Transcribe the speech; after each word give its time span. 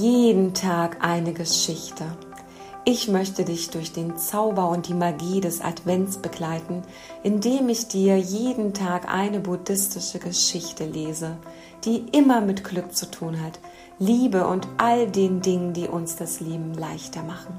Jeden 0.00 0.54
Tag 0.54 1.04
eine 1.04 1.32
Geschichte. 1.32 2.04
Ich 2.84 3.08
möchte 3.08 3.44
dich 3.44 3.70
durch 3.70 3.92
den 3.92 4.16
Zauber 4.16 4.68
und 4.68 4.86
die 4.86 4.94
Magie 4.94 5.40
des 5.40 5.60
Advents 5.60 6.18
begleiten, 6.18 6.82
indem 7.24 7.68
ich 7.68 7.88
dir 7.88 8.16
jeden 8.16 8.74
Tag 8.74 9.12
eine 9.12 9.40
buddhistische 9.40 10.20
Geschichte 10.20 10.84
lese, 10.84 11.36
die 11.84 12.04
immer 12.12 12.40
mit 12.40 12.62
Glück 12.62 12.94
zu 12.94 13.10
tun 13.10 13.42
hat, 13.42 13.58
Liebe 13.98 14.46
und 14.46 14.68
all 14.76 15.08
den 15.08 15.42
Dingen, 15.42 15.72
die 15.72 15.88
uns 15.88 16.14
das 16.14 16.38
Leben 16.38 16.74
leichter 16.74 17.24
machen. 17.24 17.58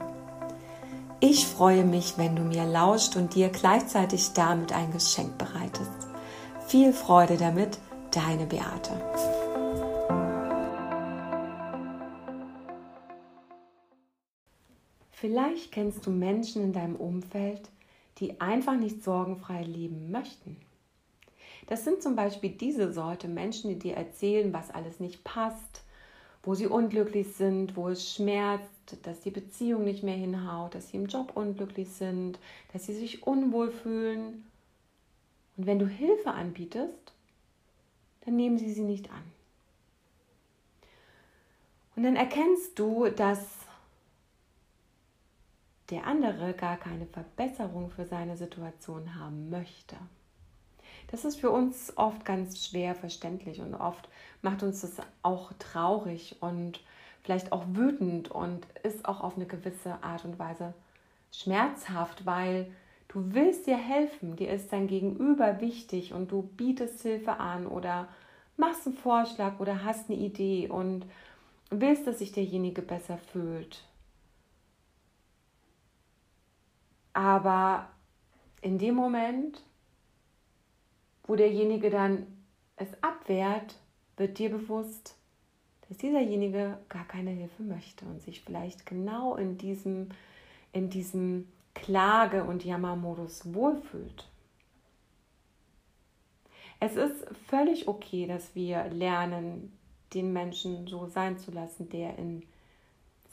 Ich 1.19 1.45
freue 1.45 1.83
mich, 1.83 2.13
wenn 2.17 2.37
du 2.37 2.43
mir 2.43 2.63
lauscht 2.63 3.17
und 3.17 3.35
dir 3.35 3.49
gleichzeitig 3.49 4.31
damit 4.31 4.71
ein 4.71 4.93
Geschenk 4.93 5.37
bereitest. 5.37 5.91
Viel 6.67 6.93
Freude 6.93 7.35
damit, 7.35 7.79
deine 8.11 8.45
Beate. 8.45 8.93
Vielleicht 15.19 15.73
kennst 15.73 16.05
du 16.05 16.11
Menschen 16.11 16.63
in 16.63 16.71
deinem 16.71 16.95
Umfeld, 16.95 17.69
die 18.19 18.39
einfach 18.39 18.77
nicht 18.77 19.03
sorgenfrei 19.03 19.63
leben 19.63 20.11
möchten. 20.11 20.55
Das 21.67 21.83
sind 21.83 22.01
zum 22.01 22.15
Beispiel 22.15 22.51
diese 22.51 22.93
Sorte 22.93 23.27
Menschen, 23.27 23.69
die 23.69 23.79
dir 23.79 23.95
erzählen, 23.95 24.53
was 24.53 24.71
alles 24.71 25.01
nicht 25.01 25.25
passt, 25.25 25.83
wo 26.41 26.55
sie 26.55 26.67
unglücklich 26.67 27.33
sind, 27.33 27.75
wo 27.75 27.89
es 27.89 28.13
schmerzt, 28.13 28.97
dass 29.03 29.19
die 29.19 29.31
Beziehung 29.31 29.83
nicht 29.83 30.03
mehr 30.03 30.15
hinhaut, 30.15 30.73
dass 30.73 30.87
sie 30.87 30.97
im 30.97 31.07
Job 31.07 31.33
unglücklich 31.35 31.89
sind, 31.89 32.39
dass 32.71 32.85
sie 32.85 32.95
sich 32.95 33.27
unwohl 33.27 33.71
fühlen. 33.71 34.45
Und 35.57 35.65
wenn 35.65 35.79
du 35.79 35.87
Hilfe 35.87 36.31
anbietest, 36.31 37.13
dann 38.21 38.37
nehmen 38.37 38.57
sie 38.57 38.71
sie 38.71 38.83
nicht 38.83 39.11
an. 39.11 39.23
Und 41.97 42.03
dann 42.03 42.15
erkennst 42.15 42.79
du, 42.79 43.09
dass 43.09 43.58
der 45.89 46.05
andere 46.05 46.53
gar 46.53 46.77
keine 46.77 47.05
Verbesserung 47.05 47.89
für 47.89 48.05
seine 48.05 48.37
Situation 48.37 49.15
haben 49.15 49.49
möchte. 49.49 49.95
Das 51.11 51.25
ist 51.25 51.39
für 51.39 51.49
uns 51.49 51.93
oft 51.97 52.23
ganz 52.23 52.65
schwer 52.65 52.93
verständlich 52.93 53.61
und 53.61 53.73
oft 53.73 54.09
macht 54.41 54.61
uns 54.61 54.81
das 54.81 54.97
auch 55.23 55.51
traurig 55.57 56.37
und 56.39 56.81
vielleicht 57.23 57.51
auch 57.51 57.65
wütend 57.69 58.29
und 58.29 58.65
ist 58.83 59.05
auch 59.05 59.21
auf 59.21 59.35
eine 59.35 59.47
gewisse 59.47 60.03
Art 60.03 60.23
und 60.25 60.37
Weise 60.37 60.73
schmerzhaft, 61.31 62.25
weil 62.25 62.71
du 63.07 63.33
willst 63.33 63.65
dir 63.65 63.77
helfen, 63.77 64.35
dir 64.35 64.51
ist 64.51 64.71
dein 64.71 64.87
Gegenüber 64.87 65.61
wichtig 65.61 66.13
und 66.13 66.31
du 66.31 66.43
bietest 66.43 67.01
Hilfe 67.01 67.39
an 67.39 67.65
oder 67.65 68.07
machst 68.57 68.85
einen 68.85 68.95
Vorschlag 68.95 69.59
oder 69.59 69.83
hast 69.83 70.09
eine 70.09 70.19
Idee 70.19 70.67
und 70.67 71.05
willst, 71.71 72.05
dass 72.05 72.19
sich 72.19 72.31
derjenige 72.31 72.81
besser 72.81 73.17
fühlt. 73.17 73.83
Aber 77.19 77.89
in 78.61 78.77
dem 78.77 78.95
Moment, 78.95 79.61
wo 81.23 81.35
derjenige 81.35 81.89
dann 81.89 82.25
es 82.77 82.87
abwehrt, 83.01 83.75
wird 84.15 84.39
dir 84.39 84.49
bewusst, 84.49 85.17
dass 85.81 85.97
dieserjenige 85.97 86.77
gar 86.87 87.03
keine 87.03 87.31
Hilfe 87.31 87.61
möchte 87.63 88.05
und 88.05 88.21
sich 88.21 88.39
vielleicht 88.39 88.85
genau 88.85 89.35
in 89.35 89.57
diesem, 89.57 90.11
in 90.71 90.89
diesem 90.89 91.49
Klage- 91.73 92.45
und 92.45 92.63
Jammermodus 92.63 93.53
wohlfühlt. 93.53 94.29
Es 96.79 96.95
ist 96.95 97.27
völlig 97.47 97.89
okay, 97.89 98.27
dass 98.27 98.55
wir 98.55 98.85
lernen, 98.91 99.77
den 100.13 100.31
Menschen 100.31 100.87
so 100.87 101.07
sein 101.07 101.37
zu 101.37 101.51
lassen, 101.51 101.89
der 101.89 102.17
in 102.17 102.43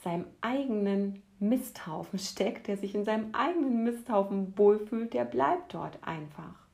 seinem 0.03 0.27
eigenen 0.41 1.23
Misthaufen 1.39 2.19
steckt, 2.19 2.67
der 2.67 2.77
sich 2.77 2.95
in 2.95 3.05
seinem 3.05 3.35
eigenen 3.35 3.85
Misthaufen 3.85 4.57
wohlfühlt, 4.57 5.13
der 5.13 5.25
bleibt 5.25 5.75
dort 5.75 5.99
einfach. 6.03 6.67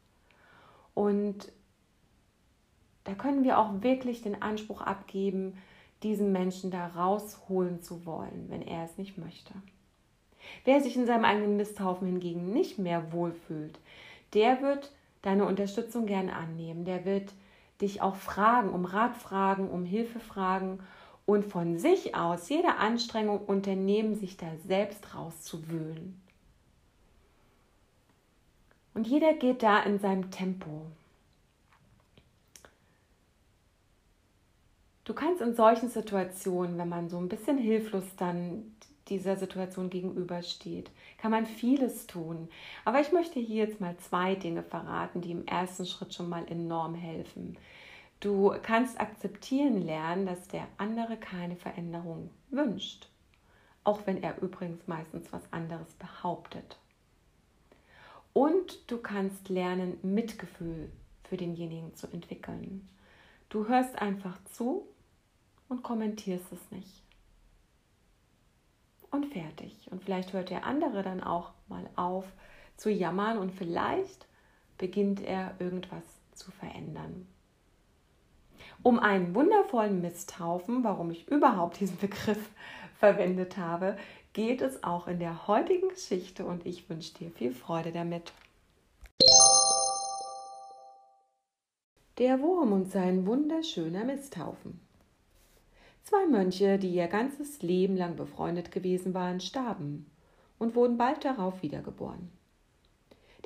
Und 0.95 1.51
da 3.05 3.15
können 3.15 3.43
wir 3.45 3.59
auch 3.59 3.83
wirklich 3.83 4.23
den 4.23 4.41
Anspruch 4.41 4.81
abgeben, 4.81 5.59
diesen 6.03 6.33
Menschen 6.33 6.71
da 6.71 6.87
rausholen 6.89 7.83
zu 7.83 8.07
wollen, 8.07 8.47
wenn 8.49 8.63
er 8.63 8.85
es 8.85 8.99
nicht 8.99 9.19
möchte. 9.19 9.55
Wer 10.65 10.81
sich 10.81 10.97
in 10.97 11.07
seinem 11.07 11.25
eigenen 11.25 11.57
Misthaufen 11.57 12.07
hingegen 12.07 12.53
nicht 12.53 12.79
mehr 12.79 13.13
wohlfühlt, 13.13 13.79
der 14.35 14.63
wird 14.63 14.93
deine 15.23 15.45
Unterstützung 15.47 16.07
gerne 16.07 16.35
annehmen. 16.35 16.85
Der 16.85 17.05
wird 17.05 17.33
dich 17.81 18.03
auch 18.03 18.17
fragen, 18.17 18.71
um 18.71 18.85
Rat 18.85 19.17
fragen, 19.17 19.69
um 19.69 19.85
Hilfe 19.85 20.21
fragen 20.21 20.81
und 21.27 21.45
von 21.45 21.79
sich 21.79 22.15
aus 22.15 22.49
jede 22.49 22.77
Anstrengung 22.77 23.41
unternehmen, 23.45 24.17
sich 24.17 24.37
da 24.37 24.47
selbst 24.67 25.15
rauszuwühlen. 25.15 26.21
Und 28.95 29.07
jeder 29.07 29.33
geht 29.35 29.63
da 29.63 29.83
in 29.83 29.99
seinem 29.99 30.31
Tempo. 30.31 30.87
Du 35.05 35.15
kannst 35.15 35.43
in 35.43 35.55
solchen 35.55 35.89
Situationen, 35.89 36.79
wenn 36.79 36.89
man 36.89 37.09
so 37.09 37.19
ein 37.19 37.29
bisschen 37.29 37.59
hilflos 37.59 38.05
dann 38.17 38.73
dieser 39.09 39.37
Situation 39.37 39.91
gegenübersteht, 39.91 40.91
kann 41.19 41.33
man 41.33 41.45
vieles 41.47 42.07
tun. 42.07 42.49
Aber 42.85 43.01
ich 43.01 43.11
möchte 43.13 43.41
hier 43.41 43.65
jetzt 43.65 43.81
mal 43.81 43.97
zwei 43.99 44.37
Dinge 44.37 44.63
verraten, 44.63 45.21
die 45.21 45.33
im 45.33 45.47
ersten 45.47 45.87
Schritt 45.87 46.15
schon 46.15 46.29
mal 46.29 46.47
enorm 46.49 46.95
helfen. 46.95 47.57
Du 48.23 48.55
kannst 48.63 49.01
akzeptieren 49.01 49.83
lernen, 49.83 50.27
dass 50.27 50.47
der 50.47 50.69
andere 50.79 51.17
keine 51.17 51.57
Veränderung 51.57 52.31
wünscht, 52.51 53.09
auch 53.83 54.07
wenn 54.07 54.23
er 54.23 54.41
übrigens 54.41 54.87
meistens 54.87 55.33
was 55.33 55.43
anderes 55.53 55.93
behauptet. 55.95 56.79
Und 58.33 58.89
du 58.89 58.99
kannst 58.99 59.49
lernen, 59.49 59.99
Mitgefühl 60.03 60.93
für 61.25 61.37
denjenigen 61.37 61.97
zu 61.97 62.07
entwickeln. 62.13 62.89
Du 63.49 63.67
hörst 63.67 64.01
einfach 64.01 64.39
zu 64.45 64.87
und 65.69 65.83
kommentierst 65.83 66.53
es 66.53 66.71
nicht. 66.71 67.03
Und 69.11 69.33
fertig. 69.33 69.91
Und 69.91 70.05
vielleicht 70.05 70.33
hört 70.33 70.51
der 70.51 70.65
andere 70.65 71.03
dann 71.03 71.25
auch 71.25 71.55
mal 71.67 71.91
auf 71.97 72.27
zu 72.77 72.89
jammern 72.89 73.39
und 73.39 73.51
vielleicht 73.51 74.29
beginnt 74.79 75.21
er 75.21 75.57
irgendwas 75.59 76.05
zu 76.35 76.53
verändern. 76.53 77.27
Um 78.83 78.99
einen 78.99 79.35
wundervollen 79.35 80.01
Misthaufen, 80.01 80.85
warum 80.85 81.11
ich 81.11 81.29
überhaupt 81.29 81.81
diesen 81.81 81.99
Begriff 81.99 82.51
verwendet 82.99 83.57
habe, 83.57 83.97
geht 84.33 84.63
es 84.63 84.83
auch 84.83 85.07
in 85.09 85.19
der 85.19 85.47
heutigen 85.47 85.89
Geschichte 85.89 86.45
und 86.45 86.65
ich 86.67 86.89
wünsche 86.89 87.15
dir 87.15 87.31
viel 87.31 87.53
Freude 87.53 87.93
damit. 87.93 88.33
Der 92.19 92.41
Wurm 92.41 92.73
und 92.73 92.91
sein 92.91 93.27
wunderschöner 93.27 94.05
Misthaufen. 94.05 94.81
Zwei 96.05 96.27
Mönche, 96.27 96.79
die 96.79 96.95
ihr 96.95 97.09
ganzes 97.09 97.63
Leben 97.63 97.97
lang 97.97 98.17
befreundet 98.17 98.73
gewesen 98.73 99.15
waren, 99.15 99.41
starben 99.41 100.07
und 100.59 100.75
wurden 100.75 100.99
bald 100.99 101.25
darauf 101.25 101.63
wiedergeboren. 101.63 102.31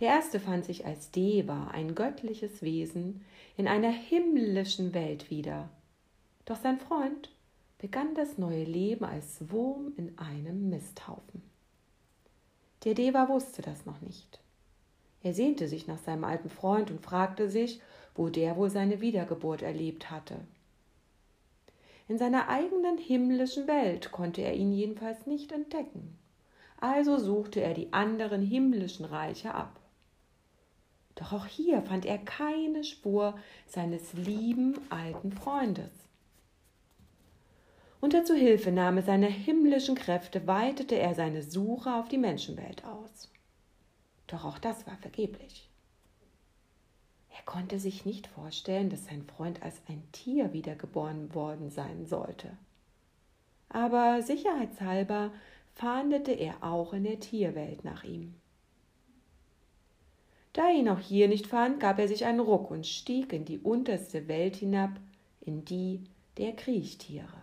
Der 0.01 0.09
erste 0.09 0.41
fand 0.41 0.65
sich 0.65 0.85
als 0.85 1.11
Deva, 1.11 1.69
ein 1.69 1.95
göttliches 1.95 2.61
Wesen, 2.61 3.25
in 3.57 3.67
einer 3.67 3.91
himmlischen 3.91 4.93
Welt 4.93 5.31
wieder. 5.31 5.71
Doch 6.45 6.57
sein 6.57 6.79
Freund 6.79 7.31
begann 7.79 8.15
das 8.15 8.37
neue 8.37 8.65
Leben 8.65 9.05
als 9.05 9.51
Wurm 9.51 9.93
in 9.97 10.19
einem 10.19 10.69
Misthaufen. 10.69 11.43
Der 12.85 12.95
Deva 12.95 13.29
wusste 13.29 13.63
das 13.63 13.87
noch 13.87 14.01
nicht. 14.03 14.39
Er 15.23 15.33
sehnte 15.33 15.67
sich 15.67 15.87
nach 15.87 15.99
seinem 15.99 16.25
alten 16.25 16.51
Freund 16.51 16.91
und 16.91 17.01
fragte 17.01 17.49
sich, 17.49 17.81
wo 18.15 18.29
der 18.29 18.57
wohl 18.57 18.71
seine 18.71 19.01
Wiedergeburt 19.01 19.63
erlebt 19.63 20.11
hatte. 20.11 20.37
In 22.07 22.19
seiner 22.19 22.49
eigenen 22.49 22.99
himmlischen 22.99 23.67
Welt 23.67 24.13
konnte 24.13 24.43
er 24.43 24.55
ihn 24.55 24.73
jedenfalls 24.73 25.27
nicht 25.27 25.51
entdecken. 25.53 26.17
Also 26.79 27.19
suchte 27.19 27.61
er 27.61 27.75
die 27.75 27.93
anderen 27.93 28.43
himmlischen 28.43 29.07
Reiche 29.07 29.55
ab. 29.55 29.81
Doch 31.17 31.33
auch 31.33 31.47
hier 31.47 31.83
fand 31.83 32.07
er 32.07 32.19
keine 32.19 32.85
Spur 32.85 33.37
seines 33.67 34.13
lieben 34.13 34.79
alten 34.91 35.33
Freundes. 35.33 35.91
Unter 38.01 38.25
Zuhilfenahme 38.25 39.03
seiner 39.03 39.27
himmlischen 39.27 39.95
Kräfte 39.95 40.47
weitete 40.47 40.97
er 40.97 41.15
seine 41.15 41.43
Suche 41.43 41.95
auf 41.95 42.09
die 42.09 42.19
Menschenwelt 42.19 42.85
aus. 42.85 43.33
Doch 44.27 44.45
auch 44.45 44.59
das 44.59 44.87
war 44.87 44.97
vergeblich. 44.99 45.69
Er 47.31 47.43
konnte 47.45 47.79
sich 47.79 48.05
nicht 48.05 48.27
vorstellen, 48.27 48.91
dass 48.91 49.07
sein 49.07 49.25
Freund 49.25 49.63
als 49.63 49.81
ein 49.89 50.03
Tier 50.13 50.53
wiedergeboren 50.53 51.35
worden 51.35 51.71
sein 51.71 52.07
sollte. 52.07 52.57
Aber 53.71 54.23
sicherheitshalber 54.23 55.33
fahndete 55.75 56.33
er 56.33 56.63
auch 56.63 56.93
in 56.93 57.05
der 57.05 57.21
Tierwelt 57.21 57.85
nach 57.85 58.05
ihm. 58.05 58.35
Da 60.57 60.71
ihn 60.71 60.89
auch 60.89 61.01
hier 61.01 61.29
nicht 61.29 61.47
fand, 61.47 61.81
gab 61.81 61.99
er 61.99 62.09
sich 62.09 62.25
einen 62.25 62.41
Ruck 62.41 62.71
und 62.71 62.87
stieg 62.87 63.35
in 63.35 63.45
die 63.45 63.59
unterste 63.59 64.27
Welt 64.27 64.57
hinab, 64.57 64.89
in 65.43 65.67
die 65.67 66.01
der 66.39 66.57
Kriechtiere. 66.57 67.43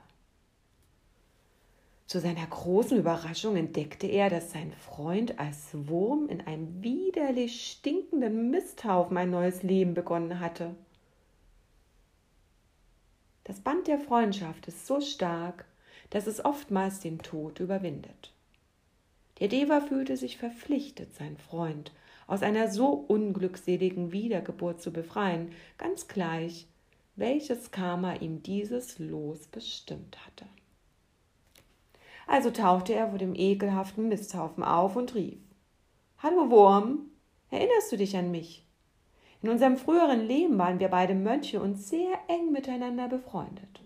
Zu 2.08 2.20
seiner 2.20 2.48
großen 2.48 2.98
Überraschung 2.98 3.56
entdeckte 3.56 4.08
er, 4.08 4.32
dass 4.32 4.52
sein 4.52 4.74
Freund 4.74 5.38
als 5.38 5.70
Wurm 5.74 6.28
in 6.28 6.42
einem 6.42 6.82
widerlich 6.82 7.70
stinkenden 7.70 8.50
Misthaufen 8.50 9.16
ein 9.16 9.30
neues 9.30 9.62
Leben 9.62 9.94
begonnen 9.94 10.40
hatte. 10.40 10.74
Das 13.44 13.60
Band 13.60 13.86
der 13.86 14.00
Freundschaft 14.00 14.68
ist 14.68 14.88
so 14.88 15.00
stark, 15.02 15.66
dass 16.10 16.26
es 16.26 16.44
oftmals 16.44 17.00
den 17.00 17.20
Tod 17.20 17.60
überwindet. 17.60 18.34
Der 19.40 19.50
Deva 19.50 19.82
fühlte 19.82 20.18
sich 20.18 20.40
verpflichtet, 20.40 21.14
seinen 21.14 21.38
Freund 21.38 21.92
aus 22.28 22.44
einer 22.44 22.70
so 22.70 22.90
unglückseligen 22.90 24.12
Wiedergeburt 24.12 24.82
zu 24.82 24.92
befreien, 24.92 25.52
ganz 25.78 26.08
gleich, 26.08 26.68
welches 27.16 27.72
Karma 27.72 28.16
ihm 28.16 28.42
dieses 28.42 29.00
Los 29.00 29.48
bestimmt 29.48 30.18
hatte. 30.26 30.46
Also 32.28 32.52
tauchte 32.52 32.94
er 32.94 33.10
vor 33.10 33.18
dem 33.20 33.36
ekelhaften 33.36 34.08
Misthaufen 34.08 34.64
auf 34.64 34.96
und 34.96 35.14
rief 35.14 35.40
Hallo 36.20 36.50
Wurm, 36.50 37.10
erinnerst 37.52 37.92
du 37.92 37.98
dich 37.98 38.16
an 38.16 38.32
mich? 38.32 38.66
In 39.42 39.50
unserem 39.50 39.76
früheren 39.76 40.26
Leben 40.26 40.58
waren 40.58 40.80
wir 40.80 40.88
beide 40.88 41.16
Mönche 41.16 41.62
und 41.62 41.76
sehr 41.76 42.18
eng 42.30 42.54
miteinander 42.54 43.10
befreundet. 43.10 43.82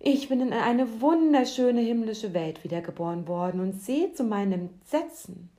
Ich 0.00 0.28
bin 0.28 0.40
in 0.40 0.52
eine 0.54 1.02
wunderschöne 1.02 1.82
himmlische 1.82 2.32
Welt 2.32 2.64
wiedergeboren 2.64 3.28
worden 3.28 3.60
und 3.60 3.80
sehe 3.80 4.12
zu 4.14 4.24
meinem 4.24 4.52
Entsetzen, 4.52 5.50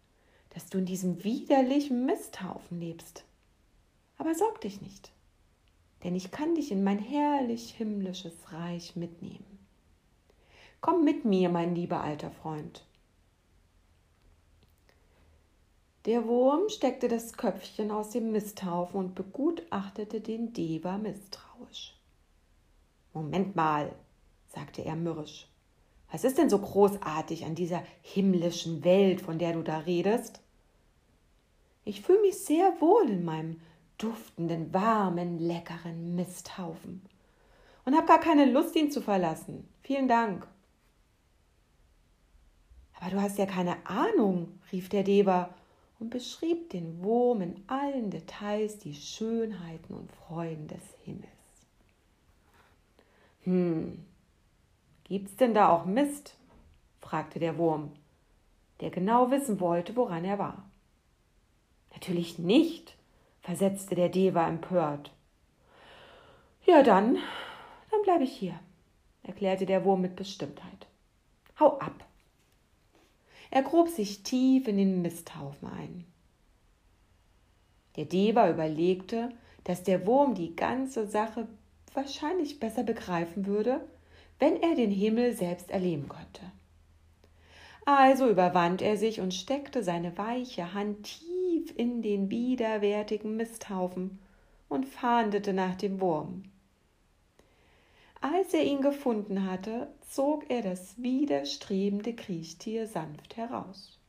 dass 0.56 0.68
du 0.68 0.78
in 0.78 0.86
diesem 0.86 1.24
widerlichen 1.26 2.06
Misthaufen 2.06 2.80
lebst. 2.80 3.26
Aber 4.18 4.34
sorg 4.34 4.62
dich 4.62 4.82
nicht, 4.82 5.12
denn 6.04 6.16
ich 6.16 6.32
kann 6.32 6.56
dich 6.56 6.72
in 6.72 6.82
mein 6.82 6.98
herrlich 6.98 7.72
himmlisches 7.72 8.54
Reich 8.54 8.96
mitnehmen. 8.96 9.60
Komm 10.80 11.04
mit 11.04 11.26
mir, 11.26 11.50
mein 11.50 11.76
lieber 11.76 12.00
alter 12.00 12.32
Freund. 12.32 12.86
Der 16.06 16.26
Wurm 16.26 16.70
steckte 16.70 17.10
das 17.10 17.34
Köpfchen 17.34 17.92
aus 17.92 18.12
dem 18.12 18.32
Misthaufen 18.32 18.98
und 18.98 19.16
begutachtete 19.16 20.22
den 20.22 20.54
Deva 20.54 20.98
misstrauisch. 20.98 22.00
Moment 23.12 23.58
mal, 23.58 23.94
sagte 24.48 24.86
er 24.86 24.96
mürrisch. 24.96 25.50
Was 26.12 26.24
ist 26.24 26.38
denn 26.38 26.50
so 26.50 26.60
großartig 26.60 27.44
an 27.44 27.56
dieser 27.56 27.84
himmlischen 28.02 28.86
Welt, 28.86 29.20
von 29.20 29.38
der 29.38 29.52
du 29.54 29.64
da 29.64 29.80
redest? 29.80 30.45
Ich 31.86 32.02
fühle 32.02 32.22
mich 32.22 32.38
sehr 32.38 32.82
wohl 32.82 33.10
in 33.10 33.24
meinem 33.24 33.62
duftenden, 33.98 34.74
warmen, 34.74 35.40
leckeren 35.40 36.16
Misthaufen 36.16 37.02
und 37.86 37.96
habe 37.96 38.08
gar 38.08 38.20
keine 38.20 38.46
Lust, 38.46 38.76
ihn 38.76 38.92
zu 38.92 39.02
verlassen. 39.02 39.70
Vielen 39.82 40.08
Dank. 40.08 40.48
Aber 43.00 43.12
du 43.12 43.22
hast 43.22 43.38
ja 43.38 43.46
keine 43.46 43.78
Ahnung, 43.86 44.60
rief 44.72 44.90
der 44.90 45.04
Deber 45.04 45.54
und 46.00 46.10
beschrieb 46.10 46.72
den 46.72 47.02
Wurm 47.04 47.42
in 47.42 47.64
allen 47.68 48.10
Details 48.10 48.80
die 48.80 48.96
Schönheiten 48.96 49.94
und 49.94 50.12
Freuden 50.12 50.68
des 50.68 50.82
Himmels. 51.04 51.30
Hm, 53.44 54.04
Gibt's 55.06 55.36
denn 55.36 55.54
da 55.54 55.70
auch 55.70 55.86
Mist? 55.86 56.36
fragte 57.00 57.38
der 57.38 57.60
Wurm, 57.60 57.92
der 58.82 58.90
genau 58.90 59.30
wissen 59.30 59.60
wollte, 59.60 59.96
woran 59.96 60.26
er 60.26 60.40
war. 60.40 60.68
Natürlich 61.96 62.38
nicht, 62.38 62.94
versetzte 63.42 63.96
der 63.96 64.10
Deva 64.10 64.48
empört. 64.48 65.12
Ja, 66.66 66.84
dann, 66.84 67.16
dann 67.90 68.02
bleibe 68.04 68.26
ich 68.26 68.34
hier, 68.34 68.60
erklärte 69.24 69.66
der 69.66 69.86
Wurm 69.86 70.02
mit 70.02 70.18
Bestimmtheit. 70.18 70.88
Hau 71.58 71.80
ab. 71.80 72.06
Er 73.50 73.62
grub 73.64 73.88
sich 73.88 74.24
tief 74.24 74.68
in 74.68 74.78
den 74.78 75.02
Misthaufen 75.02 75.70
ein. 75.70 76.06
Der 77.96 78.06
Deva 78.06 78.50
überlegte, 78.50 79.30
dass 79.64 79.84
der 79.84 80.06
Wurm 80.06 80.36
die 80.36 80.54
ganze 80.54 81.08
Sache 81.08 81.48
wahrscheinlich 81.94 82.60
besser 82.60 82.84
begreifen 82.84 83.46
würde, 83.46 83.80
wenn 84.38 84.62
er 84.62 84.76
den 84.76 84.92
Himmel 84.92 85.34
selbst 85.34 85.72
erleben 85.72 86.10
konnte. 86.10 86.42
Also 87.86 88.28
überwand 88.30 88.82
er 88.82 88.98
sich 88.98 89.22
und 89.22 89.34
steckte 89.34 89.82
seine 89.82 90.18
weiche 90.18 90.74
Hand 90.74 91.04
tief 91.04 91.35
in 91.72 92.02
den 92.02 92.30
widerwärtigen 92.30 93.36
Misthaufen 93.36 94.20
und 94.70 94.86
fahndete 94.86 95.54
nach 95.54 95.76
dem 95.76 96.02
Wurm. 96.02 96.44
Als 98.22 98.54
er 98.54 98.64
ihn 98.64 98.82
gefunden 98.82 99.50
hatte, 99.50 99.88
zog 100.02 100.50
er 100.50 100.62
das 100.62 101.02
widerstrebende 101.02 102.14
Kriechtier 102.14 102.88
sanft 102.88 103.38
heraus. 103.38 104.00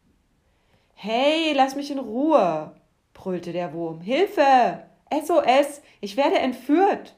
Hey, 0.94 1.52
lass 1.54 1.76
mich 1.76 1.90
in 1.90 1.98
Ruhe, 1.98 2.74
brüllte 3.12 3.52
der 3.52 3.74
Wurm. 3.74 4.00
Hilfe! 4.00 4.86
SOS! 5.10 5.82
Ich 6.00 6.16
werde 6.16 6.38
entführt! 6.38 7.14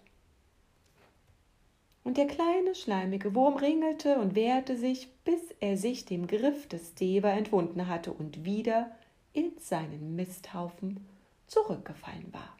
und 2.09 2.17
der 2.17 2.27
kleine 2.27 2.75
schleimige 2.75 3.35
Wurm 3.35 3.59
ringelte 3.59 4.17
und 4.17 4.35
wehrte 4.35 4.79
sich, 4.79 5.13
bis 5.25 5.43
er 5.61 5.77
sich 5.77 6.07
dem 6.07 6.27
Griff 6.27 6.67
des 6.67 6.95
Deber 6.95 7.31
entwunden 7.31 7.87
hatte 7.87 8.15
und 8.15 8.47
wieder 8.47 8.91
in 9.33 9.53
seinen 9.59 10.17
Misthaufen 10.17 11.07
zurückgefallen 11.47 12.33
war. 12.33 12.57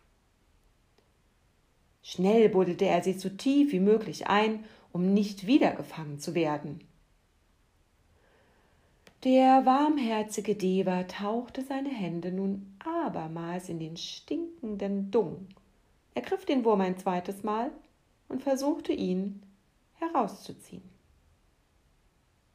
Schnell 2.03 2.49
buddelte 2.49 2.87
er 2.87 3.03
sich 3.03 3.21
so 3.21 3.29
tief 3.29 3.73
wie 3.73 3.81
möglich 3.81 4.29
ein, 4.29 4.65
um 4.93 5.13
nicht 5.13 5.47
wieder 5.47 5.73
gefangen 5.73 6.19
zu 6.19 6.35
werden. 6.35 6.81
Der 9.25 9.67
warmherzige 9.67 10.55
Deber 10.55 11.07
tauchte 11.09 11.63
seine 11.63 11.91
Hände 11.91 12.31
nun 12.31 12.77
abermals 12.79 13.69
in 13.69 13.81
den 13.81 13.97
stinkenden 13.97 15.11
Dung, 15.11 15.49
ergriff 16.15 16.45
den 16.45 16.65
Wurm 16.65 16.81
ein 16.81 16.97
zweites 16.97 17.43
Mal 17.43 17.73
und 18.29 18.43
versuchte 18.43 18.93
ihn 18.93 19.43
herauszuziehen. 19.95 20.89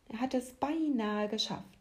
Er 0.07 0.21
hatte 0.21 0.37
es 0.37 0.53
beinahe 0.53 1.27
geschafft. 1.27 1.72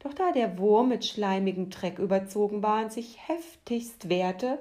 Doch 0.00 0.14
da 0.14 0.32
der 0.32 0.58
Wurm 0.58 0.88
mit 0.88 1.04
schleimigem 1.04 1.70
Dreck 1.70 1.98
überzogen 1.98 2.62
war 2.62 2.84
und 2.84 2.92
sich 2.92 3.18
heftigst 3.28 4.08
wehrte, 4.08 4.58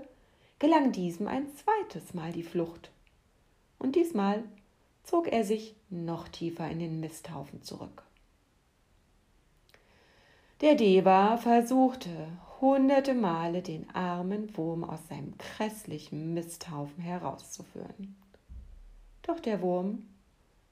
gelang 0.59 0.91
diesem 0.91 1.28
ein 1.28 1.47
zweites 1.56 2.14
Mal 2.14 2.31
die 2.31 2.44
Flucht. 2.44 2.92
Und 3.80 3.95
diesmal 3.95 4.44
zog 5.04 5.28
er 5.31 5.44
sich 5.44 5.75
noch 5.90 6.28
tiefer 6.28 6.69
in 6.69 6.80
den 6.80 6.99
Misthaufen 6.99 7.64
zurück. 7.64 8.04
Der 10.61 10.75
Deva 10.75 11.37
versuchte 11.37 12.09
hunderte 12.59 13.14
Male 13.14 13.61
den 13.61 13.90
armen 13.95 14.56
Wurm 14.57 14.83
aus 14.83 14.99
seinem 15.07 15.33
grässlichen 15.37 16.33
Misthaufen 16.33 17.02
herauszuführen. 17.02 18.18
Doch 19.21 19.40
der 19.40 19.61
Wurm 19.61 20.06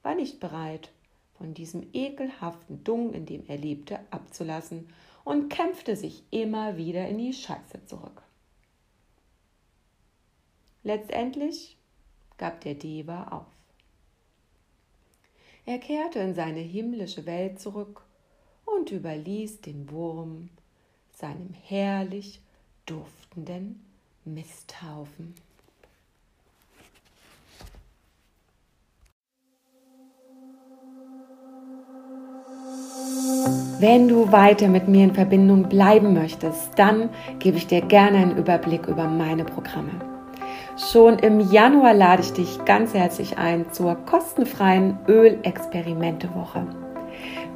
war 0.02 0.14
nicht 0.14 0.40
bereit, 0.40 0.90
von 1.38 1.54
diesem 1.54 1.86
ekelhaften 1.92 2.84
Dung, 2.84 3.14
in 3.14 3.24
dem 3.24 3.46
er 3.46 3.56
lebte, 3.56 4.00
abzulassen 4.10 4.88
und 5.24 5.48
kämpfte 5.48 5.96
sich 5.96 6.24
immer 6.30 6.76
wieder 6.76 7.08
in 7.08 7.18
die 7.18 7.32
Scheiße 7.32 7.86
zurück. 7.86 8.22
Letztendlich 10.82 11.76
gab 12.36 12.60
der 12.60 12.74
Deva 12.74 13.28
auf. 13.28 13.46
Er 15.66 15.78
kehrte 15.78 16.18
in 16.20 16.34
seine 16.34 16.60
himmlische 16.60 17.26
Welt 17.26 17.60
zurück 17.60 18.02
und 18.64 18.90
überließ 18.90 19.60
den 19.60 19.90
Wurm 19.90 20.48
seinem 21.12 21.52
herrlich 21.52 22.40
duftenden 22.86 23.84
Misthaufen. 24.24 25.34
Wenn 33.80 34.08
du 34.08 34.32
weiter 34.32 34.68
mit 34.68 34.88
mir 34.88 35.04
in 35.04 35.14
Verbindung 35.14 35.64
bleiben 35.68 36.14
möchtest, 36.14 36.70
dann 36.76 37.10
gebe 37.38 37.56
ich 37.56 37.66
dir 37.66 37.80
gerne 37.80 38.18
einen 38.18 38.36
Überblick 38.36 38.86
über 38.86 39.04
meine 39.04 39.44
Programme. 39.44 39.90
Schon 40.76 41.18
im 41.18 41.40
Januar 41.52 41.94
lade 41.94 42.22
ich 42.22 42.32
dich 42.32 42.64
ganz 42.64 42.94
herzlich 42.94 43.36
ein 43.38 43.66
zur 43.72 43.94
kostenfreien 43.94 44.98
Ölexperimente-Woche. 45.08 46.66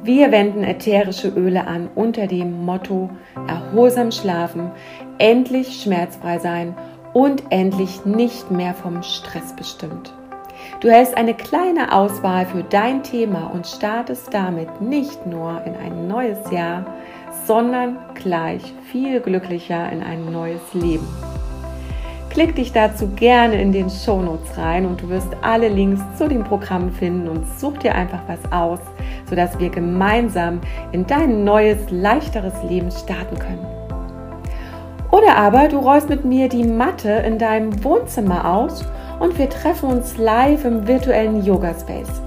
Wir 0.03 0.31
wenden 0.31 0.63
ätherische 0.63 1.29
Öle 1.29 1.65
an 1.65 1.89
unter 1.95 2.27
dem 2.27 2.65
Motto 2.65 3.09
Erholsam 3.47 4.11
schlafen, 4.11 4.71
endlich 5.17 5.81
schmerzfrei 5.81 6.39
sein 6.39 6.75
und 7.13 7.43
endlich 7.49 8.05
nicht 8.05 8.51
mehr 8.51 8.73
vom 8.73 9.01
Stress 9.03 9.55
bestimmt. 9.55 10.13
Du 10.79 10.89
hältst 10.89 11.17
eine 11.17 11.33
kleine 11.33 11.93
Auswahl 11.93 12.45
für 12.45 12.63
dein 12.63 13.03
Thema 13.03 13.47
und 13.53 13.65
startest 13.65 14.33
damit 14.33 14.81
nicht 14.81 15.25
nur 15.25 15.61
in 15.65 15.75
ein 15.75 16.07
neues 16.07 16.51
Jahr, 16.51 16.85
sondern 17.45 17.97
gleich 18.15 18.73
viel 18.91 19.19
glücklicher 19.19 19.91
in 19.91 20.03
ein 20.03 20.31
neues 20.31 20.73
Leben. 20.73 21.07
Klick 22.29 22.55
dich 22.55 22.71
dazu 22.71 23.09
gerne 23.09 23.61
in 23.61 23.71
den 23.71 23.91
Shownotes 23.91 24.57
rein 24.57 24.87
und 24.87 25.01
du 25.01 25.09
wirst 25.09 25.29
alle 25.43 25.67
Links 25.67 26.01
zu 26.17 26.27
den 26.27 26.43
Programmen 26.43 26.91
finden 26.91 27.27
und 27.27 27.45
such 27.59 27.77
dir 27.77 27.93
einfach 27.93 28.21
was 28.27 28.51
aus, 28.51 28.79
sodass 29.29 29.59
wir 29.59 29.69
gemeinsam 29.69 30.59
in 30.93 31.05
dein 31.05 31.43
neues, 31.43 31.77
leichteres 31.91 32.55
Leben 32.67 32.89
starten 32.89 33.37
können. 33.37 33.65
Oder 35.11 35.37
aber 35.37 35.67
du 35.67 35.77
rollst 35.77 36.09
mit 36.09 36.25
mir 36.25 36.49
die 36.49 36.63
Matte 36.63 37.11
in 37.11 37.37
deinem 37.37 37.83
Wohnzimmer 37.83 38.51
aus 38.51 38.83
und 39.23 39.37
wir 39.37 39.49
treffen 39.49 39.89
uns 39.89 40.17
live 40.17 40.65
im 40.65 40.85
virtuellen 40.85 41.45
Yoga 41.45 41.73
Space. 41.73 42.21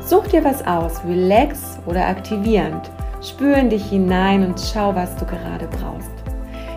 Such 0.00 0.28
dir 0.28 0.42
was 0.42 0.66
aus, 0.66 1.04
relax 1.06 1.78
oder 1.84 2.06
aktivierend. 2.06 2.90
Spür 3.20 3.54
in 3.58 3.68
dich 3.68 3.84
hinein 3.84 4.46
und 4.46 4.58
schau, 4.58 4.94
was 4.94 5.14
du 5.16 5.26
gerade 5.26 5.68
brauchst. 5.68 6.10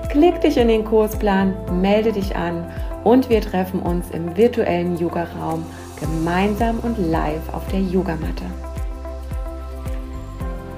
Klick 0.10 0.42
dich 0.42 0.58
in 0.58 0.68
den 0.68 0.84
Kursplan, 0.84 1.54
melde 1.82 2.12
dich 2.12 2.36
an 2.36 2.66
und 3.06 3.30
wir 3.30 3.40
treffen 3.40 3.82
uns 3.82 4.12
im 4.12 4.36
virtuellen 4.36 4.98
Yoga-Raum 4.98 5.66
gemeinsam 6.02 6.80
und 6.80 6.98
live 6.98 7.54
auf 7.54 7.66
der 7.72 7.80
Yogamatte. 7.80 8.44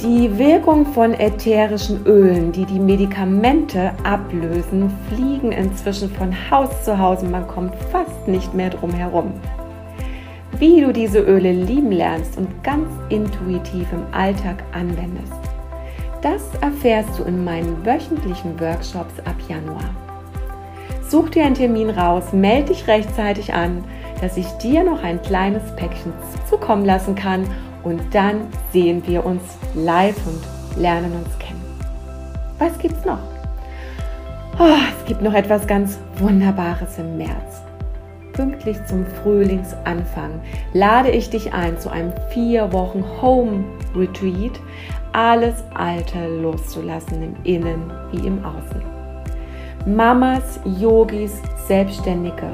Die 0.02 0.38
Wirkung 0.38 0.86
von 0.86 1.14
ätherischen 1.14 2.06
Ölen, 2.06 2.52
die 2.52 2.66
die 2.66 2.80
Medikamente 2.80 3.92
ablösen, 4.04 4.92
fliegen 5.10 5.52
inzwischen 5.52 6.10
von 6.12 6.34
Haus 6.52 6.84
zu 6.84 6.98
Haus 6.98 7.24
und 7.24 7.32
man 7.32 7.48
kommt 7.48 7.74
fast 7.92 8.28
nicht 8.28 8.54
mehr 8.54 8.70
drum 8.70 8.92
herum. 8.92 9.34
Wie 10.60 10.82
du 10.82 10.94
diese 10.94 11.20
Öle 11.20 11.52
lieben 11.52 11.92
lernst 11.92 12.38
und 12.38 12.64
ganz 12.64 12.90
intuitiv 13.10 13.88
im 13.92 14.06
Alltag 14.12 14.64
anwendest 14.72 15.34
das 16.22 16.42
erfährst 16.62 17.20
du 17.20 17.24
in 17.24 17.44
meinen 17.44 17.86
wöchentlichen 17.86 18.60
Workshops 18.60 19.20
ab 19.26 19.36
Januar. 19.48 19.90
Such 21.08 21.30
dir 21.30 21.46
einen 21.46 21.56
Termin 21.56 21.90
raus, 21.90 22.34
melde 22.34 22.74
dich 22.74 22.88
rechtzeitig 22.88 23.54
an, 23.54 23.84
dass 24.20 24.36
ich 24.36 24.48
dir 24.62 24.84
noch 24.84 25.04
ein 25.04 25.22
kleines 25.22 25.64
Päckchen 25.76 26.12
zukommen 26.50 26.86
lassen 26.86 27.16
kann 27.16 27.48
und 27.88 28.02
dann 28.14 28.48
sehen 28.74 29.02
wir 29.08 29.26
uns 29.26 29.42
live 29.74 30.18
und 30.28 30.82
lernen 30.82 31.14
uns 31.14 31.40
kennen. 31.40 31.64
Was 32.60 32.78
gibt's 32.80 33.06
noch? 33.06 33.20
Oh, 34.60 34.76
es 35.00 35.06
gibt 35.06 35.22
noch 35.22 35.34
etwas 35.34 35.66
ganz 35.68 35.98
Wunderbares 36.18 36.98
im 36.98 37.18
März. 37.18 37.62
Pünktlich 38.34 38.78
zum 38.86 39.06
Frühlingsanfang 39.06 40.42
lade 40.74 41.10
ich 41.10 41.30
dich 41.30 41.54
ein 41.54 41.80
zu 41.80 41.90
einem 41.90 42.12
vier 42.30 42.72
Wochen 42.74 43.04
Home 43.22 43.64
Retreat, 43.96 44.60
alles 45.14 45.64
Alte 45.74 46.28
loszulassen 46.42 47.24
im 47.24 47.36
Innen 47.44 47.92
wie 48.12 48.28
im 48.28 48.44
Außen. 48.44 48.84
Mamas, 49.86 50.60
Yogis, 50.66 51.42
Selbstständige. 51.68 52.52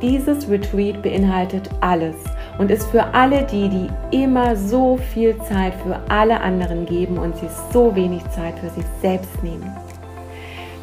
Dieses 0.00 0.48
Retreat 0.48 1.02
beinhaltet 1.02 1.68
alles 1.80 2.16
und 2.58 2.70
ist 2.70 2.86
für 2.88 3.14
alle 3.14 3.42
die, 3.44 3.68
die 3.68 4.22
immer 4.22 4.56
so 4.56 4.96
viel 4.96 5.36
Zeit 5.42 5.74
für 5.84 5.98
alle 6.08 6.40
anderen 6.40 6.86
geben 6.86 7.18
und 7.18 7.36
sie 7.36 7.48
so 7.72 7.94
wenig 7.94 8.22
Zeit 8.30 8.58
für 8.58 8.70
sich 8.70 8.84
selbst 9.00 9.42
nehmen. 9.42 9.70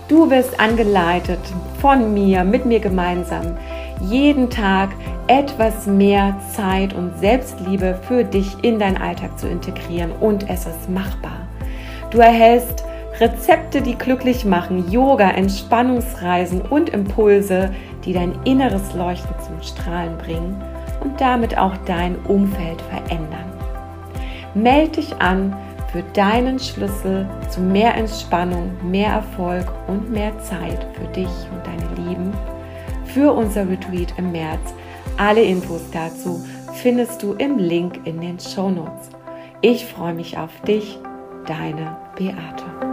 Du 0.08 0.30
wirst 0.32 0.60
angeleitet 0.60 1.40
von 1.80 2.14
mir, 2.14 2.44
mit 2.44 2.66
mir 2.66 2.80
gemeinsam, 2.80 3.58
jeden 4.02 4.50
Tag 4.50 4.90
etwas 5.28 5.86
mehr 5.86 6.36
Zeit 6.56 6.94
und 6.94 7.20
Selbstliebe 7.20 8.00
für 8.08 8.24
dich 8.24 8.64
in 8.64 8.80
deinen 8.80 8.98
Alltag 8.98 9.38
zu 9.38 9.48
integrieren 9.48 10.12
und 10.20 10.50
es 10.50 10.66
ist 10.66 10.90
machbar. 10.90 11.48
Du 12.10 12.18
erhältst 12.18 12.84
Rezepte, 13.20 13.82
die 13.82 13.96
glücklich 13.96 14.46
machen, 14.46 14.90
Yoga, 14.90 15.30
Entspannungsreisen 15.30 16.62
und 16.62 16.90
Impulse, 16.90 17.70
die 18.06 18.14
dein 18.14 18.34
inneres 18.46 18.94
Leuchten 18.96 19.36
zum 19.46 19.62
Strahlen 19.62 20.18
bringen 20.18 20.60
und 21.10 21.20
damit 21.20 21.58
auch 21.58 21.76
dein 21.86 22.16
Umfeld 22.26 22.82
verändern. 22.82 23.52
Meld 24.54 24.98
dich 24.98 25.16
an 25.20 25.56
für 25.92 26.04
deinen 26.14 26.60
Schlüssel 26.60 27.28
zu 27.50 27.62
mehr 27.62 27.96
Entspannung, 27.96 28.72
mehr 28.84 29.12
Erfolg 29.14 29.66
und 29.88 30.12
mehr 30.12 30.38
Zeit 30.40 30.86
für 30.94 31.08
dich 31.08 31.30
und 31.52 31.66
deine 31.66 32.10
Lieben 32.10 32.34
für 33.06 33.34
unser 33.34 33.68
Retreat 33.68 34.14
im 34.18 34.32
März. 34.32 34.74
Alle 35.18 35.42
Infos 35.42 35.82
dazu 35.92 36.46
findest 36.74 37.24
du 37.24 37.34
im 37.34 37.58
Link 37.58 38.02
in 38.06 38.22
den 38.22 38.40
Show 38.40 38.70
Notes. 38.70 39.10
Ich 39.62 39.86
freue 39.86 40.14
mich 40.14 40.38
auf 40.38 40.52
dich, 40.62 41.00
deine 41.48 41.98
Beate. 42.16 42.89